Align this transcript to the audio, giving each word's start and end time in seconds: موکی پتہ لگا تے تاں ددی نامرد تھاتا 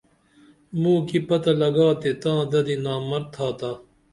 موکی 0.81 1.19
پتہ 1.27 1.51
لگا 1.61 1.87
تے 2.01 2.11
تاں 2.21 2.39
ددی 2.51 2.75
نامرد 2.85 3.25
تھاتا 3.33 3.71